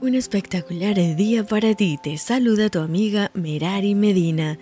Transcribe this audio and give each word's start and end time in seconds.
Un 0.00 0.14
espectacular 0.14 0.94
día 1.16 1.42
para 1.42 1.74
ti. 1.74 1.98
Te 2.00 2.18
saluda 2.18 2.68
tu 2.68 2.78
amiga 2.78 3.32
Merari 3.34 3.96
Medina. 3.96 4.56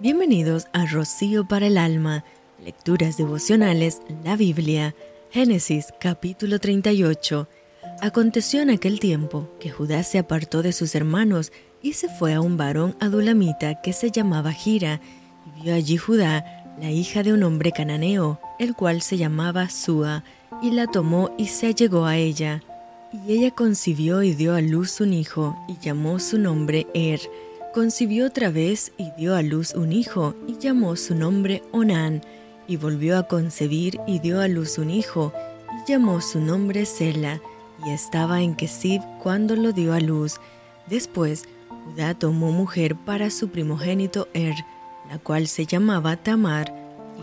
Bienvenidos 0.00 0.66
a 0.72 0.84
Rocío 0.84 1.46
para 1.46 1.68
el 1.68 1.78
Alma. 1.78 2.24
Lecturas 2.64 3.16
devocionales, 3.16 4.02
la 4.24 4.34
Biblia. 4.34 4.96
Génesis 5.30 5.94
capítulo 6.00 6.58
38. 6.58 7.48
Aconteció 8.00 8.62
en 8.62 8.70
aquel 8.70 8.98
tiempo 8.98 9.48
que 9.60 9.70
Judá 9.70 10.02
se 10.02 10.18
apartó 10.18 10.60
de 10.60 10.72
sus 10.72 10.96
hermanos 10.96 11.52
y 11.80 11.92
se 11.92 12.08
fue 12.08 12.34
a 12.34 12.40
un 12.40 12.56
varón 12.56 12.96
adulamita 12.98 13.80
que 13.82 13.92
se 13.92 14.10
llamaba 14.10 14.50
Gira, 14.50 15.00
y 15.46 15.62
vio 15.62 15.74
allí 15.76 15.98
Judá, 15.98 16.66
la 16.80 16.90
hija 16.90 17.22
de 17.22 17.32
un 17.32 17.44
hombre 17.44 17.70
cananeo, 17.70 18.40
el 18.58 18.74
cual 18.74 19.02
se 19.02 19.16
llamaba 19.18 19.70
Sua, 19.70 20.24
y 20.60 20.72
la 20.72 20.88
tomó 20.88 21.30
y 21.38 21.46
se 21.46 21.68
allegó 21.68 22.06
a 22.06 22.16
ella. 22.16 22.64
Y 23.12 23.32
ella 23.32 23.50
concibió 23.50 24.22
y 24.22 24.34
dio 24.34 24.54
a 24.54 24.60
luz 24.60 25.00
un 25.00 25.12
hijo, 25.12 25.56
y 25.66 25.76
llamó 25.78 26.20
su 26.20 26.38
nombre 26.38 26.86
Er. 26.94 27.20
Concibió 27.74 28.26
otra 28.26 28.50
vez 28.50 28.92
y 28.98 29.10
dio 29.18 29.34
a 29.34 29.42
luz 29.42 29.74
un 29.74 29.92
hijo, 29.92 30.36
y 30.46 30.58
llamó 30.58 30.94
su 30.94 31.16
nombre 31.16 31.64
Onán. 31.72 32.22
Y 32.68 32.76
volvió 32.76 33.18
a 33.18 33.24
concebir 33.24 33.98
y 34.06 34.20
dio 34.20 34.40
a 34.40 34.46
luz 34.46 34.78
un 34.78 34.90
hijo, 34.90 35.32
y 35.72 35.90
llamó 35.90 36.20
su 36.20 36.40
nombre 36.40 36.86
Sela. 36.86 37.40
Y 37.84 37.90
estaba 37.90 38.42
en 38.42 38.54
Kesib 38.54 39.02
cuando 39.20 39.56
lo 39.56 39.72
dio 39.72 39.92
a 39.92 39.98
luz. 39.98 40.36
Después, 40.86 41.46
Judá 41.68 42.14
tomó 42.14 42.52
mujer 42.52 42.94
para 42.94 43.30
su 43.30 43.48
primogénito 43.48 44.28
Er, 44.34 44.54
la 45.10 45.18
cual 45.18 45.48
se 45.48 45.66
llamaba 45.66 46.16
Tamar. 46.16 46.72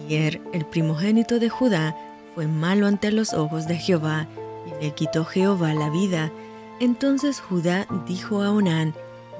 Y 0.10 0.16
Er, 0.16 0.42
el 0.52 0.66
primogénito 0.66 1.40
de 1.40 1.48
Judá, 1.48 1.96
fue 2.36 2.46
malo 2.46 2.88
ante 2.88 3.10
los 3.14 3.34
ojos 3.34 3.68
de 3.68 3.78
Jehová 3.78 4.28
le 4.82 4.92
quitó 4.92 5.26
Jehová 5.26 5.74
la 5.74 5.90
vida. 5.90 6.32
Entonces 6.80 7.40
Judá 7.40 7.88
dijo 8.08 8.44
a 8.44 8.52
Onán, 8.52 8.94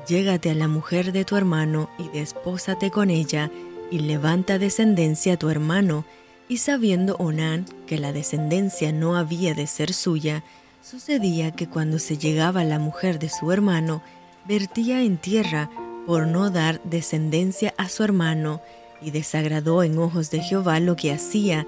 Llégate 0.08 0.52
a 0.52 0.56
la 0.56 0.70
mujer 0.70 1.12
de 1.12 1.26
tu 1.26 1.36
hermano 1.36 1.90
y 1.98 2.08
despósate 2.10 2.92
con 2.92 3.10
ella, 3.10 3.52
y 3.92 4.00
levanta 4.00 4.58
descendencia 4.58 5.34
a 5.34 5.38
tu 5.38 5.50
hermano. 5.50 6.06
Y 6.48 6.58
sabiendo 6.58 7.16
Onán 7.18 7.66
que 7.88 7.98
la 7.98 8.14
descendencia 8.14 8.94
no 8.94 9.18
había 9.18 9.54
de 9.54 9.68
ser 9.68 9.94
suya, 9.94 10.44
sucedía 10.82 11.52
que 11.52 11.68
cuando 11.68 12.00
se 12.00 12.18
llegaba 12.18 12.64
la 12.64 12.80
mujer 12.80 13.20
de 13.20 13.28
su 13.28 13.52
hermano, 13.52 14.02
vertía 14.48 15.02
en 15.02 15.18
tierra 15.18 15.70
por 16.06 16.26
no 16.26 16.50
dar 16.50 16.82
descendencia 16.86 17.74
a 17.78 17.90
su 17.90 18.04
hermano, 18.04 18.62
y 19.02 19.12
desagradó 19.12 19.84
en 19.84 19.98
ojos 20.00 20.32
de 20.32 20.40
Jehová 20.40 20.80
lo 20.80 20.96
que 20.96 21.12
hacía, 21.12 21.68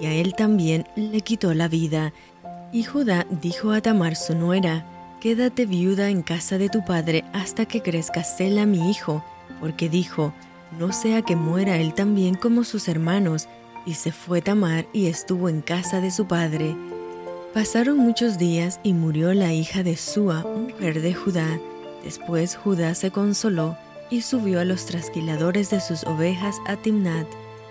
y 0.00 0.06
a 0.06 0.12
él 0.12 0.34
también 0.36 0.86
le 0.94 1.20
quitó 1.22 1.52
la 1.54 1.66
vida. 1.66 2.12
Y 2.72 2.84
Judá 2.84 3.26
dijo 3.30 3.72
a 3.72 3.80
Tamar 3.80 4.14
su 4.14 4.34
nuera, 4.34 4.84
Quédate 5.20 5.66
viuda 5.66 6.08
en 6.08 6.22
casa 6.22 6.56
de 6.56 6.68
tu 6.68 6.84
padre 6.84 7.24
hasta 7.32 7.66
que 7.66 7.82
crezca 7.82 8.24
Sela 8.24 8.64
mi 8.64 8.90
hijo, 8.90 9.24
porque 9.58 9.88
dijo, 9.88 10.32
No 10.78 10.92
sea 10.92 11.22
que 11.22 11.36
muera 11.36 11.76
él 11.76 11.94
también 11.94 12.34
como 12.34 12.64
sus 12.64 12.88
hermanos. 12.88 13.48
Y 13.86 13.94
se 13.94 14.12
fue 14.12 14.40
Tamar 14.40 14.86
y 14.92 15.06
estuvo 15.06 15.48
en 15.48 15.62
casa 15.62 16.00
de 16.00 16.10
su 16.10 16.26
padre. 16.26 16.76
Pasaron 17.52 17.98
muchos 17.98 18.38
días 18.38 18.78
y 18.82 18.92
murió 18.92 19.34
la 19.34 19.52
hija 19.52 19.82
de 19.82 19.96
Sua, 19.96 20.42
mujer 20.42 21.02
de 21.02 21.12
Judá. 21.12 21.58
Después 22.04 22.56
Judá 22.56 22.94
se 22.94 23.10
consoló 23.10 23.76
y 24.10 24.22
subió 24.22 24.60
a 24.60 24.64
los 24.64 24.86
trasquiladores 24.86 25.70
de 25.70 25.80
sus 25.80 26.04
ovejas 26.04 26.56
a 26.66 26.76
Timnat. 26.76 27.26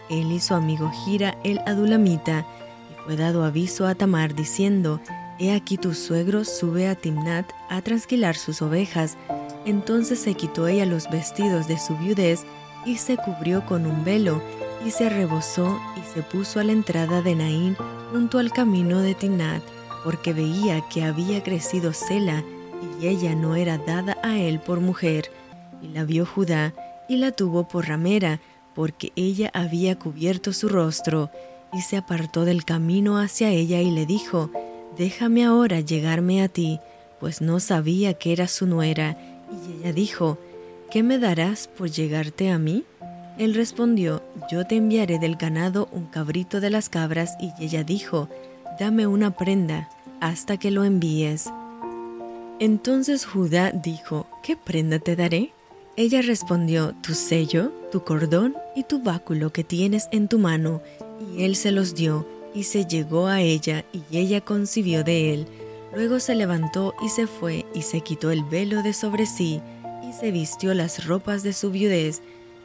Él 0.10 0.32
y 0.32 0.40
su 0.40 0.54
amigo 0.56 0.92
Gira 1.06 1.38
el 1.44 1.60
Adulamita, 1.66 2.46
fue 3.06 3.16
dado 3.16 3.44
aviso 3.44 3.88
a 3.88 3.96
Tamar 3.96 4.36
diciendo, 4.36 5.02
He 5.40 5.54
aquí 5.54 5.78
tu 5.78 5.94
suegro 5.94 6.44
sube 6.44 6.88
a 6.88 6.96
Timnat 6.96 7.50
a 7.70 7.82
trasquilar 7.82 8.36
sus 8.36 8.62
ovejas. 8.62 9.18
Entonces 9.66 10.20
se 10.20 10.34
quitó 10.34 10.68
ella 10.68 10.86
los 10.86 11.10
vestidos 11.10 11.68
de 11.68 11.80
su 11.80 11.96
viudez 11.98 12.46
y 12.86 12.98
se 12.98 13.16
cubrió 13.16 13.66
con 13.66 13.86
un 13.86 14.04
velo 14.04 14.42
y 14.86 14.92
se 14.92 15.10
rebosó 15.10 15.80
y 15.96 16.14
se 16.14 16.24
puso 16.24 16.60
a 16.60 16.64
la 16.64 16.74
entrada 16.74 17.22
de 17.22 17.36
Naín 17.36 17.78
junto 18.12 18.38
al 18.38 18.52
camino 18.52 19.00
de 19.00 19.16
Timnat, 19.16 19.64
porque 20.04 20.34
veía 20.34 20.82
que 20.90 21.04
había 21.04 21.42
crecido 21.42 21.94
Sela 21.94 22.44
y 23.00 23.08
ella 23.08 23.34
no 23.34 23.56
era 23.56 23.78
dada 23.78 24.18
a 24.24 24.38
él 24.40 24.60
por 24.60 24.82
mujer. 24.82 25.32
Y 25.82 25.88
la 25.90 26.04
vio 26.04 26.26
Judá 26.26 26.74
y 27.08 27.18
la 27.18 27.32
tuvo 27.32 27.68
por 27.68 27.88
ramera, 27.88 28.42
porque 28.76 29.14
ella 29.16 29.50
había 29.54 29.98
cubierto 29.98 30.52
su 30.52 30.68
rostro 30.68 31.32
y 31.74 31.82
se 31.82 31.98
apartó 31.98 32.46
del 32.46 32.66
camino 32.66 33.18
hacia 33.18 33.50
ella 33.50 33.82
y 33.82 33.92
le 33.92 34.06
dijo, 34.06 34.52
Déjame 34.98 35.46
ahora 35.46 35.80
llegarme 35.80 36.42
a 36.42 36.48
ti, 36.48 36.80
pues 37.20 37.42
no 37.42 37.60
sabía 37.60 38.14
que 38.16 38.34
era 38.34 38.48
su 38.48 38.66
nuera. 38.66 39.18
Y 39.52 39.80
ella 39.80 39.94
dijo, 39.94 40.38
¿qué 40.92 41.04
me 41.04 41.20
darás 41.20 41.68
por 41.68 41.90
llegarte 41.90 42.50
a 42.52 42.58
mí? 42.58 42.84
Él 43.38 43.54
respondió, 43.54 44.22
Yo 44.52 44.66
te 44.66 44.76
enviaré 44.76 45.20
del 45.20 45.36
ganado 45.36 45.88
un 45.92 46.06
cabrito 46.06 46.60
de 46.60 46.70
las 46.70 46.90
cabras. 46.90 47.36
Y 47.40 47.52
ella 47.64 47.84
dijo, 47.84 48.28
Dame 48.80 49.08
una 49.08 49.32
prenda 49.32 49.90
hasta 50.20 50.58
que 50.58 50.72
lo 50.72 50.84
envíes. 50.84 51.50
Entonces 52.60 53.26
Judá 53.26 53.72
dijo, 53.72 54.28
¿qué 54.44 54.58
prenda 54.58 55.00
te 55.00 55.16
daré? 55.16 55.54
Ella 56.00 56.22
respondió, 56.22 56.96
Tu 57.02 57.14
sello, 57.14 57.74
tu 57.92 58.06
cordón 58.06 58.56
y 58.74 58.84
tu 58.84 59.04
báculo 59.04 59.52
que 59.52 59.66
tienes 59.66 60.08
en 60.14 60.30
tu 60.30 60.40
mano 60.40 60.82
y 61.20 61.44
él 61.44 61.58
se 61.58 61.74
los 61.74 61.94
dio, 61.94 62.26
y 62.54 62.64
se 62.64 62.86
llegó 62.86 63.28
a 63.28 63.42
ella, 63.42 63.84
y 63.92 64.18
ella 64.18 64.40
concibió 64.40 65.04
de 65.04 65.34
él. 65.34 65.46
Luego 65.94 66.22
se 66.22 66.36
levantó 66.36 66.94
y 67.04 67.10
se 67.10 67.28
fue, 67.28 67.66
y 67.74 67.82
se 67.82 68.00
quitó 68.00 68.32
el 68.32 68.46
velo 68.46 68.82
de 68.82 68.94
sobre 68.94 69.26
sí, 69.26 69.60
y 70.10 70.14
se 70.14 70.32
vistió 70.32 70.74
las 70.74 71.06
ropas 71.06 71.44
de 71.44 71.52
su 71.52 71.70
viudez. 71.70 72.22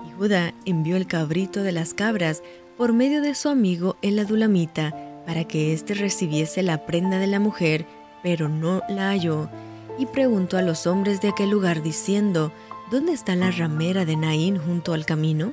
Y 0.07 0.13
Judá 0.17 0.55
envió 0.65 0.97
el 0.97 1.09
cabrito 1.09 1.65
de 1.65 1.73
las 1.73 1.93
cabras 1.93 2.41
por 2.77 2.93
medio 2.93 3.21
de 3.21 3.35
su 3.35 3.49
amigo 3.49 3.97
el 4.01 4.17
adulamita, 4.17 4.95
para 5.27 5.43
que 5.43 5.73
éste 5.73 5.95
recibiese 5.95 6.63
la 6.63 6.87
prenda 6.87 7.19
de 7.19 7.27
la 7.27 7.41
mujer, 7.41 7.85
pero 8.23 8.49
no 8.49 8.81
la 8.89 9.09
halló. 9.09 9.51
Y 9.99 10.07
preguntó 10.07 10.57
a 10.57 10.63
los 10.63 10.87
hombres 10.87 11.21
de 11.21 11.31
aquel 11.31 11.51
lugar, 11.51 11.83
diciendo, 11.83 12.53
¿Dónde 12.91 13.13
está 13.13 13.35
la 13.35 13.51
ramera 13.51 14.05
de 14.05 14.17
Naín 14.17 14.59
junto 14.59 14.93
al 14.93 15.07
camino? 15.07 15.53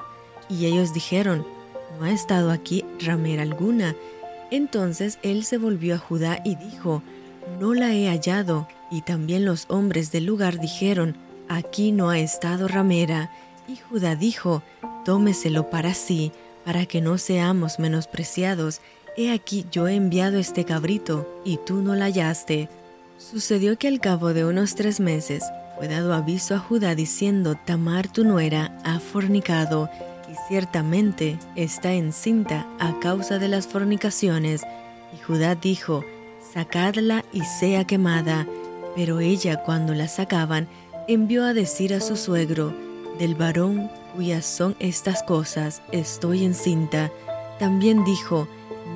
Y 0.50 0.66
ellos 0.66 0.94
dijeron, 0.94 1.46
no 2.00 2.06
ha 2.06 2.12
estado 2.12 2.52
aquí 2.52 2.86
ramera 3.00 3.44
alguna. 3.44 3.96
Entonces 4.50 5.18
él 5.24 5.46
se 5.46 5.58
volvió 5.58 5.96
a 5.96 5.98
Judá 5.98 6.42
y 6.44 6.56
dijo, 6.56 7.02
No 7.60 7.74
la 7.74 7.94
he 7.94 8.08
hallado. 8.08 8.68
Y 8.92 9.02
también 9.02 9.46
los 9.46 9.66
hombres 9.70 10.12
del 10.12 10.26
lugar 10.26 10.60
dijeron, 10.60 11.16
Aquí 11.48 11.92
no 11.92 12.10
ha 12.10 12.20
estado 12.20 12.68
ramera. 12.68 13.32
Y 13.68 13.78
Judá 13.78 14.16
dijo, 14.16 14.62
Tómeselo 15.06 15.70
para 15.70 15.94
sí, 15.94 16.32
para 16.66 16.86
que 16.86 17.02
no 17.02 17.18
seamos 17.18 17.80
menospreciados. 17.80 18.82
He 19.18 19.32
aquí 19.32 19.66
yo 19.72 19.88
he 19.88 19.96
enviado 19.96 20.38
este 20.38 20.66
cabrito, 20.66 21.42
y 21.44 21.58
tú 21.58 21.82
no 21.82 21.96
la 21.96 22.06
hallaste. 22.06 22.70
Sucedió 23.30 23.78
que 23.78 23.88
al 23.88 24.00
cabo 24.00 24.34
de 24.34 24.46
unos 24.46 24.74
tres 24.74 25.00
meses 25.00 25.44
fue 25.78 25.88
dado 25.88 26.14
aviso 26.14 26.56
a 26.56 26.60
Judá 26.60 26.96
diciendo, 26.96 27.56
Tamar 27.66 28.08
tu 28.08 28.26
nuera 28.26 28.76
ha 28.84 29.00
fornicado 29.00 29.90
y 30.28 30.36
ciertamente 30.48 31.38
está 31.56 31.94
encinta 31.94 32.68
a 32.80 33.00
causa 33.00 33.38
de 33.38 33.48
las 33.48 33.68
fornicaciones. 33.68 34.64
Y 35.14 35.24
Judá 35.24 35.54
dijo, 35.54 36.04
sacadla 36.54 37.24
y 37.32 37.42
sea 37.44 37.86
quemada. 37.86 38.48
Pero 38.96 39.20
ella 39.20 39.62
cuando 39.64 39.94
la 39.94 40.08
sacaban, 40.08 40.68
envió 41.08 41.46
a 41.46 41.54
decir 41.54 41.94
a 41.94 42.02
su 42.02 42.18
suegro, 42.18 42.74
del 43.20 43.36
varón 43.36 43.90
cuyas 44.16 44.46
son 44.46 44.76
estas 44.80 45.22
cosas, 45.24 45.84
estoy 45.92 46.44
encinta. 46.44 47.12
También 47.60 48.04
dijo, 48.04 48.48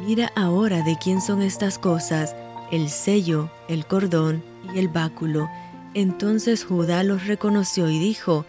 mira 0.06 0.32
ahora 0.36 0.82
de 0.82 0.98
quién 0.98 1.22
son 1.22 1.44
estas 1.44 1.78
cosas, 1.78 2.36
el 2.72 2.90
sello, 2.90 3.50
el 3.68 3.86
cordón 3.86 4.44
y 4.74 4.80
el 4.80 4.88
báculo. 4.88 5.50
Entonces 5.94 6.66
Judá 6.66 7.04
los 7.04 7.28
reconoció 7.28 7.90
y 7.90 8.00
dijo, 8.00 8.46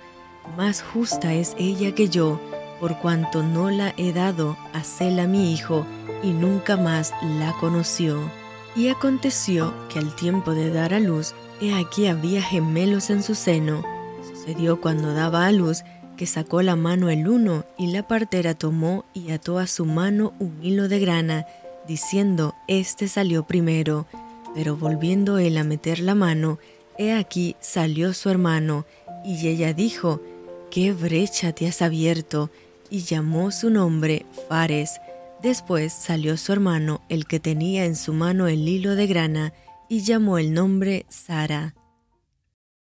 más 0.56 0.82
justa 0.82 1.34
es 1.34 1.54
ella 1.58 1.94
que 1.94 2.08
yo, 2.08 2.40
por 2.80 2.98
cuanto 2.98 3.42
no 3.42 3.70
la 3.70 3.94
he 3.96 4.12
dado 4.12 4.56
a 4.72 4.84
Sela 4.84 5.26
mi 5.26 5.52
hijo, 5.52 5.86
y 6.22 6.30
nunca 6.30 6.76
más 6.76 7.12
la 7.38 7.54
conoció. 7.60 8.18
Y 8.74 8.88
aconteció 8.88 9.72
que 9.88 9.98
al 9.98 10.14
tiempo 10.16 10.54
de 10.54 10.70
dar 10.70 10.94
a 10.94 11.00
luz, 11.00 11.34
he 11.60 11.74
aquí 11.74 12.06
había 12.06 12.42
gemelos 12.42 13.10
en 13.10 13.22
su 13.22 13.34
seno. 13.34 13.82
Sucedió 14.22 14.80
cuando 14.80 15.14
daba 15.14 15.46
a 15.46 15.52
luz 15.52 15.82
que 16.16 16.26
sacó 16.26 16.62
la 16.62 16.76
mano 16.76 17.10
el 17.10 17.28
uno, 17.28 17.64
y 17.76 17.88
la 17.88 18.06
partera 18.06 18.54
tomó 18.54 19.04
y 19.14 19.30
ató 19.30 19.58
a 19.58 19.66
su 19.66 19.84
mano 19.84 20.32
un 20.38 20.58
hilo 20.62 20.88
de 20.88 20.98
grana, 20.98 21.46
diciendo, 21.86 22.54
Este 22.68 23.08
salió 23.08 23.46
primero. 23.46 24.06
Pero 24.54 24.76
volviendo 24.76 25.38
él 25.38 25.58
a 25.58 25.64
meter 25.64 25.98
la 25.98 26.14
mano, 26.14 26.58
he 26.98 27.12
aquí 27.12 27.56
salió 27.60 28.14
su 28.14 28.30
hermano, 28.30 28.86
y 29.24 29.48
ella 29.48 29.72
dijo, 29.74 30.22
¿Qué 30.70 30.92
brecha 30.92 31.52
te 31.52 31.66
has 31.68 31.82
abierto? 31.82 32.50
y 32.90 33.00
llamó 33.00 33.50
su 33.50 33.70
nombre 33.70 34.26
Fares. 34.48 35.00
Después 35.42 35.92
salió 35.92 36.36
su 36.36 36.52
hermano, 36.52 37.02
el 37.08 37.26
que 37.26 37.40
tenía 37.40 37.84
en 37.84 37.96
su 37.96 38.12
mano 38.12 38.48
el 38.48 38.66
hilo 38.68 38.94
de 38.94 39.06
grana, 39.06 39.52
y 39.88 40.00
llamó 40.00 40.38
el 40.38 40.54
nombre 40.54 41.06
Sara. 41.08 41.74